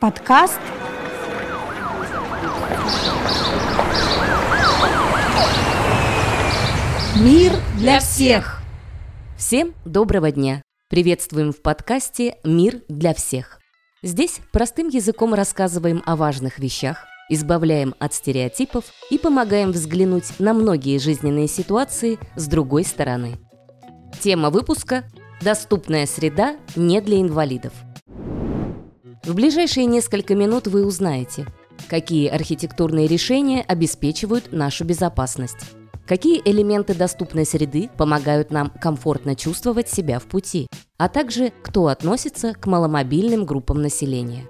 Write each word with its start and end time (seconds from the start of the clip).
Подкаст 0.00 0.60
«Мир 7.20 7.52
для 7.78 7.98
всех». 7.98 8.60
Всем 9.36 9.74
доброго 9.84 10.30
дня! 10.30 10.62
Приветствуем 10.88 11.52
в 11.52 11.60
подкасте 11.60 12.36
«Мир 12.44 12.82
для 12.88 13.12
всех». 13.12 13.58
Здесь 14.04 14.38
простым 14.52 14.86
языком 14.86 15.34
рассказываем 15.34 16.04
о 16.06 16.14
важных 16.14 16.60
вещах, 16.60 17.04
избавляем 17.28 17.96
от 17.98 18.14
стереотипов 18.14 18.84
и 19.10 19.18
помогаем 19.18 19.72
взглянуть 19.72 20.38
на 20.38 20.54
многие 20.54 20.98
жизненные 20.98 21.48
ситуации 21.48 22.20
с 22.36 22.46
другой 22.46 22.84
стороны. 22.84 23.36
Тема 24.20 24.50
выпуска– 24.50 25.10
«Доступная 25.42 26.06
среда 26.06 26.56
не 26.76 27.00
для 27.00 27.20
инвалидов». 27.20 27.72
В 29.28 29.34
ближайшие 29.34 29.84
несколько 29.84 30.34
минут 30.34 30.68
вы 30.68 30.86
узнаете, 30.86 31.46
какие 31.86 32.28
архитектурные 32.28 33.06
решения 33.06 33.60
обеспечивают 33.60 34.52
нашу 34.52 34.86
безопасность, 34.86 35.66
какие 36.06 36.40
элементы 36.46 36.94
доступной 36.94 37.44
среды 37.44 37.90
помогают 37.98 38.50
нам 38.50 38.70
комфортно 38.70 39.36
чувствовать 39.36 39.90
себя 39.90 40.18
в 40.18 40.24
пути, 40.24 40.66
а 40.96 41.10
также 41.10 41.52
кто 41.62 41.88
относится 41.88 42.54
к 42.54 42.64
маломобильным 42.64 43.44
группам 43.44 43.82
населения. 43.82 44.46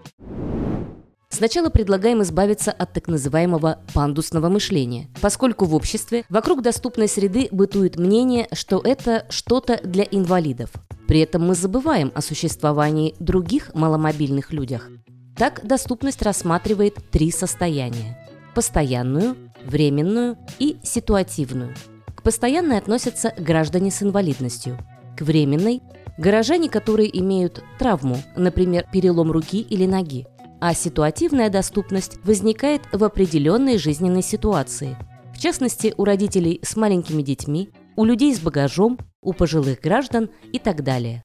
Сначала 1.28 1.70
предлагаем 1.70 2.22
избавиться 2.22 2.70
от 2.70 2.92
так 2.92 3.08
называемого 3.08 3.80
пандусного 3.92 4.48
мышления, 4.48 5.08
поскольку 5.20 5.64
в 5.64 5.74
обществе 5.74 6.24
вокруг 6.28 6.62
доступной 6.62 7.08
среды 7.08 7.48
бытует 7.50 7.96
мнение, 7.96 8.46
что 8.52 8.80
это 8.84 9.26
что-то 9.28 9.80
для 9.82 10.04
инвалидов. 10.04 10.70
При 11.08 11.20
этом 11.20 11.46
мы 11.48 11.54
забываем 11.54 12.12
о 12.14 12.20
существовании 12.20 13.14
других 13.18 13.74
маломобильных 13.74 14.52
людях. 14.52 14.90
Так 15.36 15.66
доступность 15.66 16.22
рассматривает 16.22 16.96
три 17.10 17.32
состояния– 17.32 18.18
постоянную, 18.54 19.34
временную 19.64 20.36
и 20.58 20.76
ситуативную. 20.82 21.74
К 22.14 22.22
постоянной 22.22 22.76
относятся 22.76 23.32
граждане 23.38 23.90
с 23.90 24.02
инвалидностью, 24.02 24.78
к 25.16 25.22
временной– 25.22 25.80
горожане, 26.18 26.68
которые 26.68 27.16
имеют 27.20 27.64
травму, 27.78 28.18
например, 28.36 28.86
перелом 28.92 29.30
руки 29.30 29.60
или 29.60 29.86
ноги, 29.86 30.26
а 30.60 30.74
ситуативная 30.74 31.48
доступность 31.48 32.18
возникает 32.24 32.82
в 32.92 33.02
определенной 33.02 33.78
жизненной 33.78 34.22
ситуации, 34.22 34.96
в 35.32 35.40
частности, 35.40 35.94
у 35.96 36.04
родителей 36.04 36.60
с 36.64 36.74
маленькими 36.74 37.22
детьми, 37.22 37.70
у 37.98 38.04
людей 38.04 38.32
с 38.32 38.38
багажом, 38.38 38.96
у 39.20 39.32
пожилых 39.32 39.80
граждан 39.80 40.30
и 40.52 40.60
так 40.60 40.84
далее. 40.84 41.24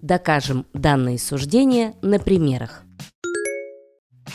Докажем 0.00 0.66
данные 0.72 1.18
суждения 1.18 1.94
на 2.00 2.18
примерах. 2.18 2.82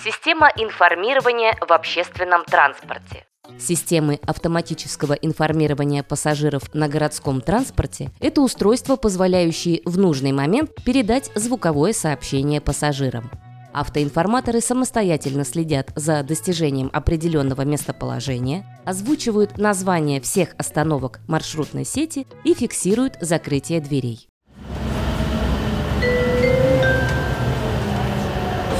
Система 0.03 0.51
информирования 0.55 1.57
в 1.59 1.71
общественном 1.71 2.45
транспорте. 2.45 3.25
Системы 3.57 4.19
автоматического 4.21 5.13
информирования 5.13 6.03
пассажиров 6.03 6.71
на 6.75 6.87
городском 6.87 7.41
транспорте– 7.41 8.11
это 8.19 8.41
устройства, 8.41 8.95
позволяющие 8.95 9.81
в 9.83 9.97
нужный 9.97 10.31
момент 10.31 10.69
передать 10.85 11.31
звуковое 11.33 11.93
сообщение 11.93 12.61
пассажирам. 12.61 13.31
Автоинформаторы 13.71 14.61
самостоятельно 14.61 15.45
следят 15.45 15.91
за 15.95 16.23
достижением 16.23 16.89
определенного 16.91 17.61
местоположения, 17.61 18.65
озвучивают 18.85 19.57
названия 19.57 20.19
всех 20.19 20.55
остановок 20.57 21.19
маршрутной 21.27 21.85
сети 21.85 22.25
и 22.43 22.53
фиксируют 22.53 23.17
закрытие 23.21 23.79
дверей. 23.79 24.27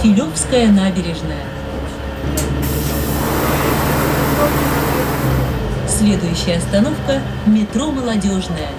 Филевская 0.01 0.71
набережная. 0.71 1.45
Следующая 5.87 6.55
остановка– 6.55 7.21
метро 7.45 7.91
«Молодежная». 7.91 8.69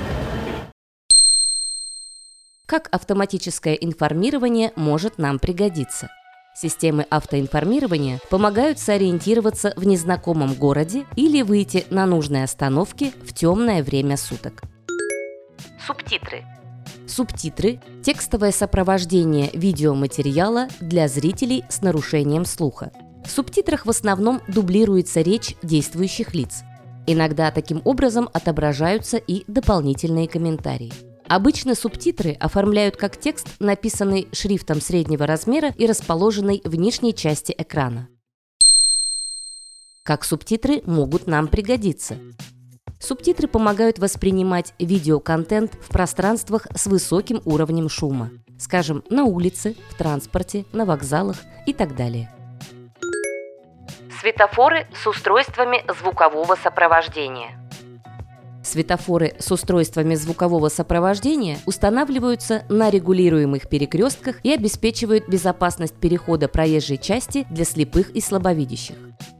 Как 2.70 2.86
автоматическое 2.92 3.74
информирование 3.74 4.72
может 4.76 5.18
нам 5.18 5.40
пригодиться? 5.40 6.08
Системы 6.54 7.04
автоинформирования 7.10 8.20
помогают 8.30 8.78
сориентироваться 8.78 9.72
в 9.74 9.84
незнакомом 9.84 10.54
городе 10.54 11.04
или 11.16 11.42
выйти 11.42 11.84
на 11.90 12.06
нужной 12.06 12.44
остановке 12.44 13.12
в 13.24 13.34
темное 13.34 13.82
время 13.82 14.16
суток. 14.16 14.62
Субтитры. 15.84 16.44
Субтитры– 17.08 17.80
текстовое 18.04 18.52
сопровождение 18.52 19.50
видеоматериала 19.52 20.68
для 20.78 21.08
зрителей 21.08 21.64
с 21.68 21.82
нарушением 21.82 22.44
слуха. 22.44 22.92
В 23.24 23.30
субтитрах 23.32 23.84
в 23.84 23.90
основном 23.90 24.42
дублируется 24.46 25.22
речь 25.22 25.56
действующих 25.64 26.34
лиц. 26.34 26.62
Иногда 27.08 27.50
таким 27.50 27.82
образом 27.82 28.28
отображаются 28.32 29.16
и 29.16 29.42
дополнительные 29.48 30.28
комментарии. 30.28 31.09
Обычно 31.30 31.76
субтитры 31.76 32.32
оформляют 32.32 32.96
как 32.96 33.16
текст, 33.16 33.46
написанный 33.60 34.26
шрифтом 34.32 34.80
среднего 34.80 35.28
размера 35.28 35.68
и 35.78 35.86
расположенный 35.86 36.60
в 36.64 36.74
нижней 36.74 37.14
части 37.14 37.54
экрана. 37.56 38.08
Как 40.02 40.24
субтитры 40.24 40.82
могут 40.86 41.28
нам 41.28 41.46
пригодиться? 41.46 42.16
Субтитры 42.98 43.46
помогают 43.46 44.00
воспринимать 44.00 44.74
видеоконтент 44.80 45.74
в 45.74 45.90
пространствах 45.90 46.66
с 46.74 46.86
высоким 46.86 47.40
уровнем 47.44 47.88
шума, 47.88 48.30
скажем, 48.58 49.04
на 49.08 49.22
улице, 49.22 49.76
в 49.90 49.96
транспорте, 49.96 50.64
на 50.72 50.84
вокзалах 50.84 51.36
и 51.64 51.72
так 51.72 51.94
далее. 51.94 52.28
Светофоры 54.20 54.88
с 55.00 55.06
устройствами 55.06 55.84
звукового 55.96 56.56
сопровождения. 56.56 57.69
Светофоры 58.62 59.34
с 59.38 59.50
устройствами 59.50 60.14
звукового 60.14 60.68
сопровождения 60.68 61.58
устанавливаются 61.66 62.64
на 62.68 62.90
регулируемых 62.90 63.68
перекрестках 63.68 64.44
и 64.44 64.52
обеспечивают 64.52 65.28
безопасность 65.28 65.94
перехода 65.94 66.46
проезжей 66.46 66.98
части 66.98 67.46
для 67.50 67.64
слепых 67.64 68.10
и 68.10 68.20
слабовидящих. 68.20 68.96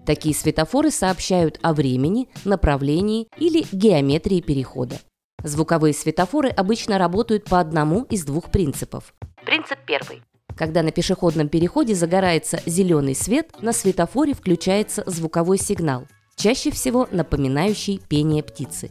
Такие 0.07 0.35
светофоры 0.35 0.91
сообщают 0.91 1.59
о 1.63 1.75
времени, 1.75 2.29
направлении 2.45 3.29
или 3.37 3.67
геометрии 3.73 4.41
перехода. 4.41 4.99
Звуковые 5.45 5.95
светофоры 5.95 6.49
обычно 6.49 6.99
работают 6.99 7.45
по 7.45 7.61
одному 7.61 8.05
из 8.05 8.25
двух 8.25 8.51
принципов. 8.51 9.15
Принцип 9.45 9.79
первый. 9.87 10.23
Когда 10.57 10.83
на 10.83 10.91
пешеходном 10.91 11.49
переходе 11.49 11.95
загорается 11.95 12.61
зеленый 12.67 13.15
свет, 13.15 13.51
на 13.63 13.73
светофоре 13.73 14.35
включается 14.35 15.03
звуковой 15.07 15.59
сигнал, 15.59 16.07
чаще 16.37 16.71
всего 16.71 17.09
напоминающий 17.11 18.01
пение 18.09 18.43
птицы. 18.43 18.91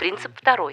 Принцип 0.00 0.32
второй. 0.34 0.72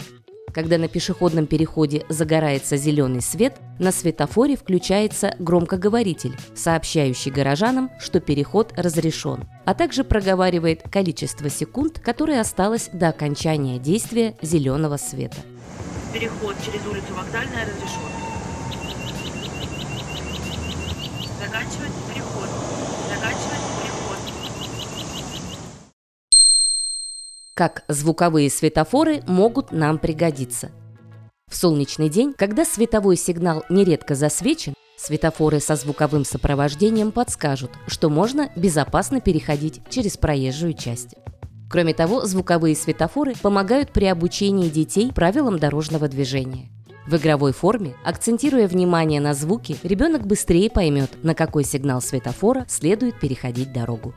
Когда 0.53 0.77
на 0.77 0.88
пешеходном 0.88 1.47
переходе 1.47 2.05
загорается 2.07 2.77
зеленый 2.77 3.21
свет, 3.21 3.57
на 3.77 3.91
светофоре 3.91 4.55
включается 4.55 5.35
громкоговоритель, 5.38 6.33
сообщающий 6.55 7.29
горожанам, 7.29 7.91
что 7.99 8.21
переход 8.21 8.71
разрешен, 8.77 9.43
а 9.66 9.73
также 9.73 10.05
проговаривает 10.05 10.83
количество 10.89 11.49
секунд, 11.49 11.99
которое 11.99 12.39
осталось 12.39 12.89
до 12.93 13.09
окончания 13.09 13.79
действия 13.79 14.37
зеленого 14.41 14.95
света. 14.95 15.35
Переход 16.13 16.55
через 16.66 16.87
улицу 16.87 17.13
Вокзальная 17.13 17.66
разрешен. 17.66 17.99
Заканчивать 21.37 21.93
переход. 22.07 22.26
Как 27.57 27.84
звуковые 27.88 28.51
светофоры 28.51 29.23
могут 29.25 29.72
нам 29.72 29.97
пригодиться. 29.97 30.69
В 31.50 31.56
солнечный 31.56 32.07
день, 32.07 32.35
когда 32.38 32.63
световой 32.63 33.18
сигнал 33.18 33.63
нередко 33.68 34.13
засвечен, 34.13 34.75
светофоры 34.95 35.59
со 35.59 35.75
звуковым 35.75 36.23
сопровождением 36.23 37.12
подскажут, 37.12 37.72
что 37.87 38.09
можно 38.09 38.52
безопасно 38.55 39.22
переходить 39.22 39.81
через 39.90 40.17
проезжую 40.17 40.73
часть. 40.73 41.16
Кроме 41.67 41.96
того, 41.96 42.26
звуковые 42.28 42.76
светофоры 42.76 43.34
помогают 43.41 43.91
при 43.91 44.05
обучении 44.05 44.70
детей 44.70 45.11
правилам 45.11 45.58
дорожного 45.58 46.08
движения. 46.08 46.70
В 47.08 47.16
игровой 47.16 47.53
форме, 47.53 47.96
акцентируя 48.05 48.67
внимание 48.67 49.20
на 49.20 49.34
звуки, 49.34 49.78
ребенок 49.81 50.28
быстрее 50.28 50.70
поймет, 50.70 51.09
на 51.23 51.34
какой 51.34 51.64
сигнал 51.64 52.02
светофора 52.02 52.66
следует 52.67 53.20
переходить 53.20 53.73
дорогу. 53.73 54.14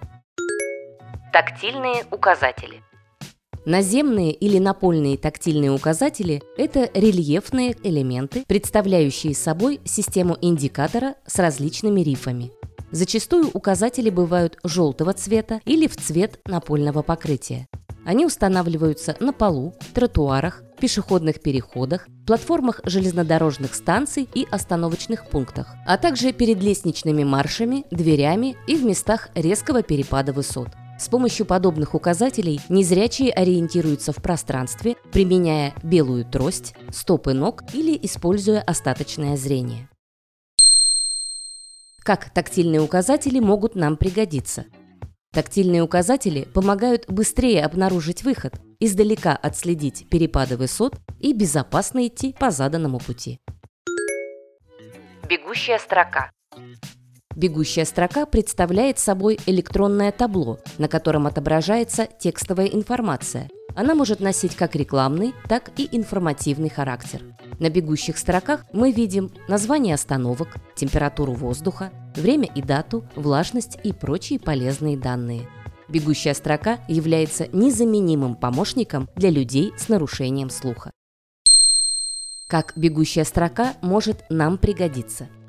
Тактильные 1.33 2.05
указатели– 2.11 2.83
Наземные 3.67 4.33
или 4.33 4.59
напольные 4.59 5.19
тактильные 5.19 5.71
указатели– 5.71 6.43
это 6.57 6.89
рельефные 6.95 7.77
элементы, 7.83 8.45
представляющие 8.47 9.35
собой 9.35 9.81
систему 9.85 10.37
индикатора 10.41 11.17
с 11.27 11.39
различными 11.39 12.01
рифами. 12.01 12.53
Зачастую 12.91 13.51
указатели 13.53 14.09
бывают 14.09 14.59
желтого 14.65 15.13
цвета 15.13 15.61
или 15.67 15.87
в 15.87 15.97
цвет 15.97 16.41
напольного 16.47 17.03
покрытия. 17.03 17.69
Они 18.07 18.25
устанавливаются 18.25 19.15
на 19.21 19.35
полу, 19.35 19.75
тротуарах, 19.93 20.63
пешеходных 20.81 21.41
переходах, 21.41 22.09
платформах 22.27 22.81
железнодорожных 22.85 23.75
станций 23.75 24.27
и 24.35 24.47
остановочных 24.51 25.29
пунктах, 25.29 25.75
а 25.87 25.99
также 25.99 26.33
перед 26.33 26.63
лестничными 26.63 27.25
маршами, 27.25 27.85
дверями 27.91 28.57
и 28.67 28.75
в 28.75 28.85
местах 28.85 29.29
резкого 29.35 29.83
перепада 29.83 30.33
высот. 30.33 30.69
С 31.01 31.09
помощью 31.09 31.47
подобных 31.47 31.95
указателей 31.95 32.61
незрячие 32.69 33.33
ориентируются 33.33 34.13
в 34.13 34.17
пространстве, 34.17 34.97
применяя 35.13 35.73
белую 35.83 36.27
трость, 36.27 36.75
стопы 36.91 37.33
ног 37.33 37.63
или 37.73 37.99
используя 38.03 38.61
остаточное 38.61 39.39
зрение. 39.39 39.89
Как 42.01 42.29
тактильные 42.29 42.83
указатели 42.83 43.41
могут 43.41 43.77
нам 43.77 43.97
пригодиться? 43.97 44.67
Тактильные 45.33 45.83
указатели 45.83 46.45
помогают 46.45 47.09
быстрее 47.09 47.65
обнаружить 47.65 48.23
выход, 48.23 48.61
издалека 48.79 49.35
отследить 49.35 50.07
перепады 50.11 50.59
высот 50.59 50.97
и 51.19 51.33
безопасно 51.33 52.09
идти 52.09 52.37
по 52.39 52.51
заданному 52.51 52.99
пути. 52.99 53.41
Бегущая 55.27 55.79
строка. 55.79 56.31
Бегущая 57.41 57.87
строка 57.87 58.27
представляет 58.27 58.99
собой 58.99 59.41
электронное 59.47 60.13
табло, 60.13 60.59
на 60.77 60.89
котором 60.89 61.27
отображается 61.27 62.07
текстовая 62.19 62.67
информация. 62.67 63.49
Она 63.75 63.95
может 63.95 64.21
носить 64.21 64.55
как 64.55 64.77
рекламный, 64.77 65.33
так 65.49 65.71
и 65.79 65.89
информативный 65.91 66.69
характер. 66.69 67.23
На 67.59 67.71
бегущих 67.71 68.19
строках 68.19 68.67
мы 68.75 68.93
видим 68.93 69.33
название 69.49 69.95
остановок, 69.95 70.49
температуру 70.77 71.33
воздуха, 71.33 71.91
время 72.15 72.47
и 72.55 72.61
дату, 72.61 73.09
влажность 73.17 73.79
и 73.85 73.95
прочие 73.95 74.39
полезные 74.39 74.99
данные. 74.99 75.49
Бегущая 75.89 76.35
строка 76.35 76.81
является 76.89 77.47
незаменимым 77.55 78.35
помощником 78.35 79.09
для 79.17 79.31
людей 79.31 79.73
с 79.79 79.89
нарушением 79.89 80.51
слуха. 80.51 80.91
Как 82.49 82.75
бегущая 82.77 83.25
строка 83.25 83.77
может 83.81 84.27
нам 84.29 84.59
пригодиться– 84.59 85.27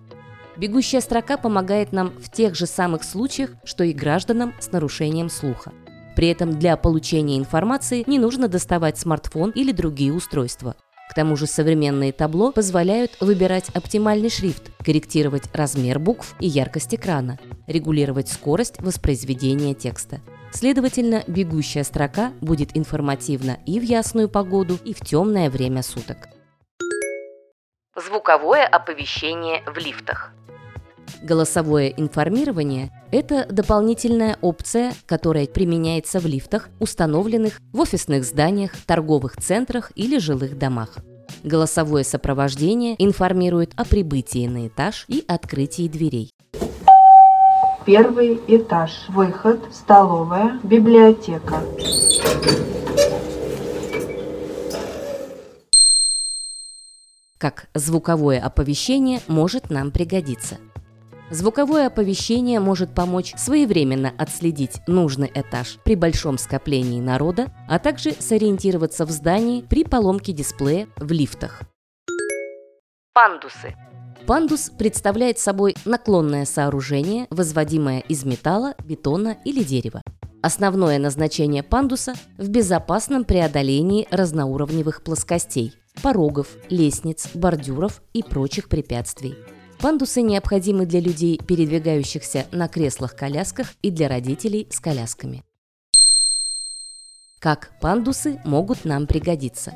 Бегущая 0.57 1.01
строка 1.01 1.37
помогает 1.37 1.93
нам 1.93 2.09
в 2.19 2.29
тех 2.29 2.55
же 2.55 2.65
самых 2.65 3.03
случаях, 3.03 3.51
что 3.63 3.83
и 3.83 3.93
гражданам 3.93 4.53
с 4.59 4.71
нарушением 4.71 5.29
слуха. 5.29 5.71
При 6.15 6.27
этом 6.27 6.59
для 6.59 6.75
получения 6.75 7.37
информации 7.37 8.03
не 8.05 8.19
нужно 8.19 8.47
доставать 8.47 8.97
смартфон 8.97 9.51
или 9.51 9.71
другие 9.71 10.13
устройства. 10.13 10.75
К 11.09 11.13
тому 11.13 11.35
же 11.35 11.45
современные 11.45 12.11
табло 12.11 12.51
позволяют 12.51 13.17
выбирать 13.19 13.69
оптимальный 13.73 14.29
шрифт, 14.29 14.71
корректировать 14.83 15.43
размер 15.53 15.99
букв 15.99 16.35
и 16.39 16.47
яркость 16.47 16.95
экрана, 16.95 17.37
регулировать 17.67 18.29
скорость 18.29 18.79
воспроизведения 18.79 19.73
текста. 19.73 20.19
Следовательно, 20.53 21.23
бегущая 21.27 21.83
строка 21.83 22.31
будет 22.41 22.77
информативна 22.77 23.57
и 23.65 23.79
в 23.79 23.83
ясную 23.83 24.29
погоду, 24.29 24.77
и 24.83 24.93
в 24.93 24.99
темное 24.99 25.49
время 25.49 25.81
суток. 25.81 26.29
Звуковое 27.95 28.65
оповещение 28.65 29.63
в 29.65 29.77
лифтах. 29.77 30.31
Голосовое 31.21 31.93
информирование– 31.95 32.91
это 33.11 33.45
дополнительная 33.49 34.37
опция, 34.41 34.93
которая 35.05 35.45
применяется 35.45 36.19
в 36.19 36.25
лифтах, 36.25 36.69
установленных 36.79 37.59
в 37.71 37.79
офисных 37.79 38.23
зданиях, 38.23 38.71
торговых 38.85 39.37
центрах 39.37 39.91
или 39.95 40.17
жилых 40.17 40.57
домах. 40.57 40.97
Голосовое 41.43 42.03
сопровождение 42.03 42.95
информирует 42.97 43.73
о 43.75 43.85
прибытии 43.85 44.47
на 44.47 44.67
этаж 44.67 45.05
и 45.07 45.23
открытии 45.27 45.87
дверей. 45.87 46.31
Первый 47.85 48.39
этаж. 48.47 48.91
Выход, 49.09 49.59
столовая, 49.71 50.59
библиотека. 50.63 51.61
Как 57.39 57.69
звуковое 57.73 58.39
оповещение 58.39 59.19
может 59.27 59.71
нам 59.71 59.89
пригодиться– 59.89 60.57
Звуковое 61.31 61.87
оповещение 61.87 62.59
может 62.59 62.93
помочь 62.93 63.33
своевременно 63.37 64.13
отследить 64.17 64.81
нужный 64.85 65.31
этаж 65.33 65.77
при 65.85 65.95
большом 65.95 66.37
скоплении 66.37 66.99
народа, 66.99 67.53
а 67.69 67.79
также 67.79 68.11
сориентироваться 68.11 69.05
в 69.05 69.11
здании 69.11 69.61
при 69.61 69.85
поломке 69.85 70.33
дисплея 70.33 70.89
в 70.97 71.09
лифтах. 71.13 71.61
Пандусы. 73.13 73.75
Пандус 74.27 74.71
представляет 74.77 75.39
собой 75.39 75.75
наклонное 75.85 76.43
сооружение, 76.43 77.27
возводимое 77.29 78.01
из 78.01 78.25
металла, 78.25 78.75
бетона 78.83 79.37
или 79.45 79.63
дерева. 79.63 80.01
Основное 80.43 80.99
назначение 80.99 81.63
пандуса– 81.63 82.13
в 82.37 82.49
безопасном 82.49 83.23
преодолении 83.23 84.05
разноуровневых 84.11 85.01
плоскостей, 85.01 85.73
порогов, 86.03 86.49
лестниц, 86.69 87.29
бордюров 87.33 88.01
и 88.11 88.21
прочих 88.21 88.67
препятствий. 88.67 89.35
Пандусы 89.81 90.21
необходимы 90.21 90.85
для 90.85 90.99
людей, 90.99 91.39
передвигающихся 91.39 92.45
на 92.51 92.67
креслах-колясках 92.67 93.73
и 93.81 93.89
для 93.89 94.07
родителей 94.07 94.67
с 94.69 94.79
колясками. 94.79 95.43
Как 97.39 97.71
пандусы 97.81 98.39
могут 98.45 98.85
нам 98.85 99.07
пригодиться? 99.07 99.73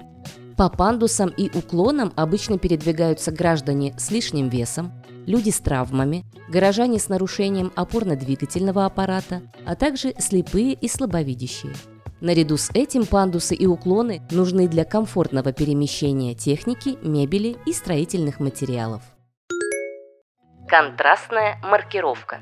По 0.57 0.69
пандусам 0.69 1.30
и 1.30 1.50
уклонам 1.57 2.13
обычно 2.16 2.60
передвигаются 2.60 3.31
граждане 3.31 3.96
с 3.98 4.12
лишним 4.12 4.48
весом, 4.48 4.94
люди 5.25 5.50
с 5.50 5.57
травмами, 5.57 6.24
горожане 6.50 7.00
с 7.00 7.10
нарушением 7.10 7.72
опорно-двигательного 7.75 8.86
аппарата, 8.86 9.42
а 9.66 9.75
также 9.75 10.13
слепые 10.19 10.74
и 10.74 10.88
слабовидящие. 10.88 11.74
Наряду 12.22 12.58
с 12.58 12.69
этим 12.75 13.08
пандусы 13.08 13.56
и 13.56 13.66
уклоны 13.66 14.22
нужны 14.30 14.68
для 14.68 14.86
комфортного 14.86 15.51
перемещения 15.51 16.36
техники, 16.36 16.96
мебели 17.01 17.58
и 17.66 17.74
строительных 17.74 18.40
материалов. 18.40 19.01
Контрастная 20.67 21.59
маркировка. 21.62 22.39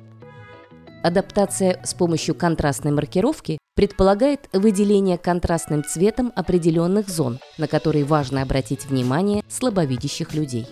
Адаптация 1.03 1.81
с 1.83 1.93
помощью 1.93 2.35
контрастной 2.35 2.93
маркировки 2.93 3.57
предполагает 3.75 4.47
выделение 4.53 5.17
контрастным 5.17 5.83
цветом 5.83 6.31
определенных 6.33 7.09
зон, 7.09 7.39
на 7.57 7.67
которые 7.67 8.05
важно 8.05 8.41
обратить 8.41 8.85
внимание 8.85 9.43
слабовидящих 9.49 10.33
людей. 10.33 10.67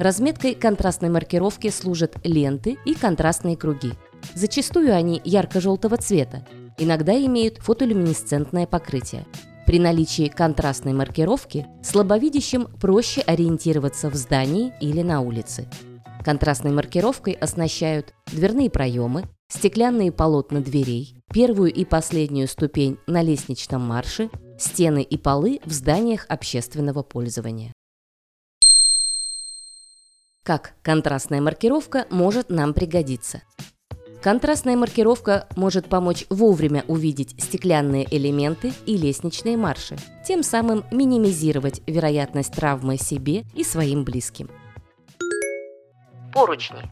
Разметкой 0.00 0.56
контрастной 0.56 1.08
маркировки 1.08 1.70
служат 1.70 2.16
ленты 2.24 2.76
и 2.84 2.94
контрастные 2.94 3.56
круги. 3.56 3.92
Зачастую 4.34 4.92
они 4.92 5.22
ярко-желтого 5.24 5.98
цвета, 5.98 6.44
иногда 6.76 7.12
имеют 7.12 7.58
фотолюминесцентное 7.58 8.66
покрытие. 8.66 9.26
При 9.64 9.78
наличии 9.78 10.26
контрастной 10.26 10.92
маркировки 10.92 11.68
слабовидящим 11.84 12.66
проще 12.80 13.20
ориентироваться 13.20 14.10
в 14.10 14.14
здании 14.14 14.72
или 14.80 15.02
на 15.02 15.20
улице. 15.20 15.68
Контрастной 16.26 16.72
маркировкой 16.72 17.34
оснащают 17.34 18.12
дверные 18.32 18.68
проемы, 18.68 19.28
стеклянные 19.46 20.10
полотна 20.10 20.60
дверей, 20.60 21.14
первую 21.32 21.72
и 21.72 21.84
последнюю 21.84 22.48
ступень 22.48 22.98
на 23.06 23.22
лестничном 23.22 23.80
марше, 23.80 24.30
стены 24.58 25.04
и 25.04 25.16
полы 25.18 25.60
в 25.64 25.70
зданиях 25.70 26.26
общественного 26.28 27.04
пользования. 27.04 27.72
Как 30.42 30.74
контрастная 30.82 31.40
маркировка 31.40 32.08
может 32.10 32.50
нам 32.50 32.74
пригодиться? 32.74 33.42
Контрастная 34.20 34.76
маркировка 34.76 35.46
может 35.54 35.86
помочь 35.86 36.26
вовремя 36.28 36.84
увидеть 36.88 37.40
стеклянные 37.40 38.04
элементы 38.10 38.72
и 38.84 38.96
лестничные 38.96 39.56
марши, 39.56 39.96
тем 40.26 40.42
самым 40.42 40.82
минимизировать 40.90 41.82
вероятность 41.86 42.52
травмы 42.52 42.96
себе 42.96 43.44
и 43.54 43.62
своим 43.62 44.02
близким. 44.02 44.50
Поручни. 46.36 46.82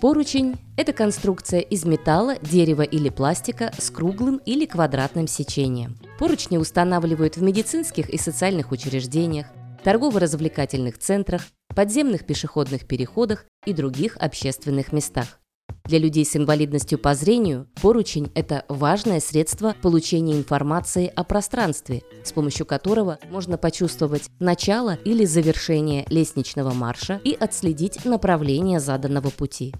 Поручень– 0.00 0.54
это 0.76 0.92
конструкция 0.92 1.58
из 1.58 1.84
металла, 1.84 2.36
дерева 2.42 2.82
или 2.82 3.08
пластика 3.08 3.72
с 3.76 3.90
круглым 3.90 4.36
или 4.36 4.66
квадратным 4.66 5.26
сечением. 5.26 5.98
Поручни 6.16 6.58
устанавливают 6.58 7.36
в 7.36 7.42
медицинских 7.42 8.08
и 8.08 8.18
социальных 8.18 8.70
учреждениях, 8.70 9.48
торгово-развлекательных 9.82 10.98
центрах, 10.98 11.42
подземных 11.74 12.24
пешеходных 12.24 12.86
переходах 12.86 13.46
и 13.66 13.72
других 13.72 14.16
общественных 14.16 14.92
местах. 14.92 15.40
Для 15.84 15.98
людей 15.98 16.24
с 16.24 16.36
инвалидностью 16.36 16.98
по 16.98 17.14
зрению 17.14 17.66
поручень– 17.80 18.30
это 18.34 18.64
важное 18.68 19.20
средство 19.20 19.74
получения 19.82 20.34
информации 20.34 21.12
о 21.14 21.24
пространстве, 21.24 22.02
с 22.24 22.32
помощью 22.32 22.66
которого 22.66 23.18
можно 23.30 23.58
почувствовать 23.58 24.30
начало 24.38 24.94
или 25.04 25.24
завершение 25.24 26.06
лестничного 26.08 26.72
марша 26.72 27.20
и 27.24 27.34
отследить 27.34 28.04
направление 28.04 28.80
заданного 28.80 29.30
пути. 29.30 29.74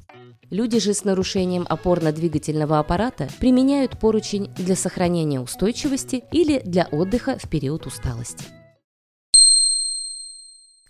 Люди 0.51 0.81
же 0.81 0.93
с 0.93 1.05
нарушением 1.05 1.67
опорно-двигательного 1.67 2.79
аппарата 2.79 3.29
применяют 3.41 3.99
поручень 3.99 4.51
для 4.59 4.77
сохранения 4.77 5.41
устойчивости 5.41 6.25
или 6.31 6.61
для 6.61 6.89
отдыха 6.93 7.39
в 7.39 7.49
период 7.49 7.87
усталости. 7.87 8.45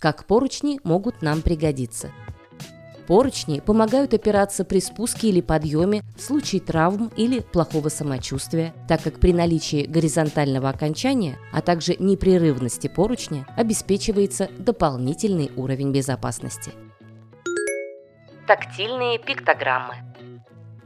Как 0.00 0.26
поручни 0.26 0.80
могут 0.82 1.22
нам 1.22 1.42
пригодиться– 1.42 2.10
Поручни 3.12 3.60
помогают 3.60 4.14
опираться 4.14 4.64
при 4.64 4.80
спуске 4.80 5.28
или 5.28 5.42
подъеме 5.42 6.00
в 6.16 6.22
случае 6.22 6.62
травм 6.62 7.12
или 7.14 7.40
плохого 7.40 7.90
самочувствия, 7.90 8.72
так 8.88 9.02
как 9.02 9.20
при 9.20 9.34
наличии 9.34 9.84
горизонтального 9.84 10.70
окончания, 10.70 11.38
а 11.52 11.60
также 11.60 11.94
непрерывности 11.98 12.88
поручня 12.88 13.46
обеспечивается 13.54 14.48
дополнительный 14.58 15.50
уровень 15.56 15.92
безопасности. 15.92 16.72
Тактильные 18.46 19.18
пиктограммы 19.18 19.96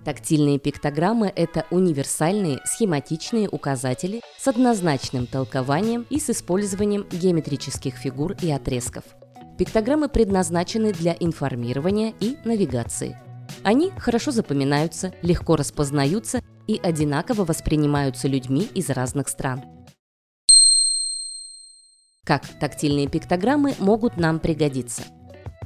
Тактильные 0.04 0.58
пиктограммы– 0.58 1.32
это 1.36 1.64
универсальные 1.70 2.58
схематичные 2.64 3.48
указатели 3.48 4.20
с 4.36 4.48
однозначным 4.48 5.28
толкованием 5.28 6.04
и 6.10 6.18
с 6.18 6.28
использованием 6.30 7.06
геометрических 7.08 7.94
фигур 7.94 8.34
и 8.42 8.50
отрезков. 8.50 9.04
Пиктограммы 9.58 10.08
предназначены 10.08 10.92
для 10.92 11.16
информирования 11.18 12.14
и 12.20 12.36
навигации. 12.44 13.18
Они 13.62 13.90
хорошо 13.96 14.30
запоминаются, 14.30 15.12
легко 15.22 15.56
распознаются 15.56 16.42
и 16.66 16.78
одинаково 16.82 17.44
воспринимаются 17.44 18.28
людьми 18.28 18.68
из 18.74 18.90
разных 18.90 19.28
стран. 19.28 19.62
Как 22.24 22.42
тактильные 22.60 23.08
пиктограммы 23.08 23.74
могут 23.78 24.16
нам 24.16 24.40
пригодиться? 24.40 25.02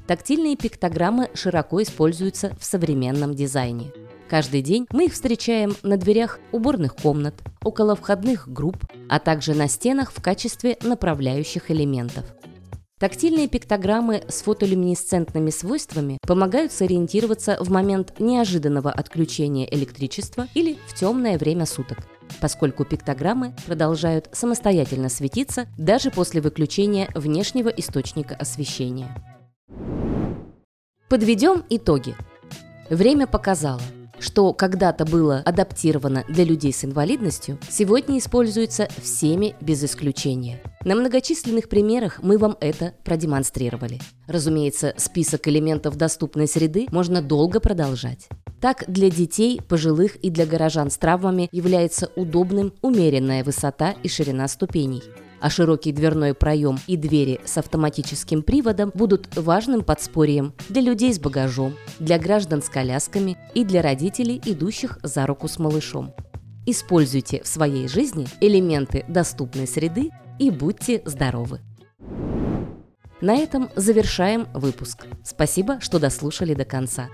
Тактильные 0.07 0.57
пиктограммы 0.57 1.31
широко 1.35 1.83
используются 1.83 2.55
в 2.59 2.65
современном 2.65 3.35
дизайне– 3.35 3.93
Каждый 4.31 4.63
день 4.63 4.87
мы 4.93 5.07
их 5.07 5.15
встречаем 5.15 5.75
на 5.83 5.97
дверях 5.97 6.39
уборных 6.53 6.95
комнат, 6.95 7.35
около 7.65 7.97
входных 7.97 8.47
групп, 8.47 8.77
а 9.09 9.19
также 9.19 9.55
на 9.55 9.67
стенах 9.67 10.13
в 10.13 10.23
качестве 10.23 10.79
направляющих 10.83 11.73
элементов. 11.73 12.25
Тактильные 13.01 13.49
пиктограммы 13.49 14.23
с 14.29 14.43
фотолюминесцентными 14.43 15.49
свойствами 15.49 16.19
помогают 16.27 16.71
сориентироваться 16.71 17.57
в 17.59 17.71
момент 17.71 18.21
неожиданного 18.21 18.91
отключения 18.93 19.65
электричества 19.65 20.49
или 20.53 20.77
в 20.87 20.93
темное 20.93 21.39
время 21.39 21.65
суток, 21.65 21.97
поскольку 22.43 22.85
пиктограммы 22.85 23.55
продолжают 23.65 24.29
самостоятельно 24.33 25.09
светиться 25.09 25.67
даже 25.79 26.11
после 26.11 26.43
выключения 26.43 27.09
внешнего 27.15 27.71
источника 27.71 28.35
освещения. 28.35 29.09
Подведем 31.09 31.65
итоги. 31.71 32.15
Время 32.91 33.27
показало– 33.27 33.81
что 34.21 34.53
когда-то 34.53 35.05
было 35.05 35.39
адаптировано 35.45 36.25
для 36.29 36.45
людей 36.45 36.73
с 36.73 36.85
инвалидностью, 36.85 37.59
сегодня 37.69 38.19
используется 38.19 38.89
всеми 39.03 39.55
без 39.61 39.83
исключения. 39.83 40.61
На 40.85 40.95
многочисленных 40.95 41.69
примерах 41.69 42.21
мы 42.23 42.39
вам 42.39 42.57
это 42.61 42.95
продемонстрировали. 43.05 43.99
Разумеется, 44.27 44.95
список 44.97 45.49
элементов 45.49 45.97
доступной 45.97 46.47
среды 46.47 46.87
можно 46.91 47.21
долго 47.23 47.61
продолжать. 47.61 48.29
Так, 48.61 48.85
для 48.87 49.11
детей, 49.11 49.61
пожилых 49.67 50.17
и 50.17 50.31
для 50.31 50.47
горожан 50.47 50.91
с 50.91 50.99
травмами 50.99 51.49
является 51.51 52.11
удобным 52.15 52.75
умеренная 52.83 53.43
высота 53.43 53.95
и 54.03 54.09
ширина 54.09 54.49
ступеней 54.49 55.03
а 55.41 55.51
широкий 55.51 55.93
дверной 55.93 56.35
проем 56.35 56.79
и 56.87 56.97
двери 56.97 57.41
с 57.45 57.59
автоматическим 57.59 58.43
приводом 58.43 58.93
будут 58.95 59.37
важным 59.37 59.83
подспорьем 59.83 60.53
для 60.69 60.83
людей 60.83 61.13
с 61.13 61.19
багажом, 61.19 61.75
для 61.99 62.19
граждан 62.19 62.63
с 62.63 62.69
колясками 62.69 63.37
и 63.55 63.65
для 63.65 63.83
родителей, 63.83 64.41
идущих 64.45 64.99
за 65.03 65.27
руку 65.27 65.49
с 65.49 65.59
малышом. 65.59 66.13
Используйте 66.67 67.43
в 67.43 67.49
своей 67.49 67.89
жизни 67.89 68.27
элементы 68.41 69.05
доступной 69.09 69.67
среды 69.67 70.11
и 70.39 70.51
будьте 70.51 71.03
здоровы! 71.05 71.61
На 73.21 73.37
этом 73.37 73.69
завершаем 73.77 74.47
выпуск. 74.55 75.07
Спасибо, 75.25 75.81
что 75.81 75.99
дослушали 75.99 76.55
до 76.55 76.65
конца. 76.65 77.09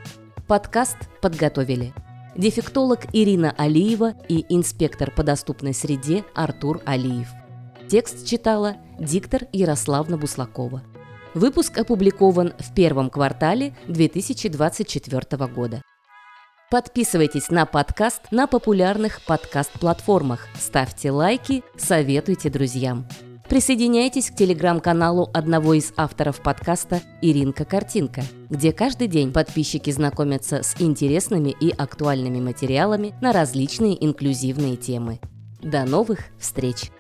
Подкаст 0.47 0.97
подготовили 1.21 1.93
дефектолог 2.37 3.01
Ирина 3.13 3.55
Алиева 3.57 4.15
и 4.29 4.45
инспектор 4.49 5.11
по 5.11 5.23
доступной 5.23 5.75
среде 5.75 6.25
Артур 6.35 6.81
Алиев. 6.85 7.29
Текст 7.89 8.27
читала 8.27 8.79
диктор 8.99 9.43
Ярославна 9.53 10.19
Буслакова. 10.19 10.83
Выпуск 11.35 11.79
опубликован 11.79 12.53
в 12.59 12.75
первом 12.75 13.11
квартале 13.11 13.77
2024 13.87 15.47
года. 15.47 15.83
Подписывайтесь 16.69 17.49
на 17.49 17.65
подкаст 17.65 18.23
на 18.33 18.49
популярных 18.49 19.21
подкаст-платформах, 19.23 20.49
ставьте 20.59 21.13
лайки, 21.13 21.63
советуйте 21.77 22.51
друзьям. 22.51 23.07
Присоединяйтесь 23.49 24.33
к 24.33 24.35
телеграм-каналу 24.35 25.31
одного 25.33 25.75
из 25.75 25.93
авторов 25.97 26.43
подкаста 26.43 27.03
«Иринка 27.23 27.65
Картинка», 27.65 28.23
где 28.51 28.73
каждый 28.73 29.07
день 29.07 29.33
подписчики 29.33 29.91
знакомятся 29.91 30.65
с 30.65 30.75
интересными 30.81 31.51
и 31.51 31.71
актуальными 31.71 32.41
материалами 32.41 33.15
на 33.21 33.33
различные 33.33 34.05
инклюзивные 34.05 34.75
темы. 34.75 35.21
До 35.63 35.85
новых 35.85 36.25
встреч! 36.41 36.91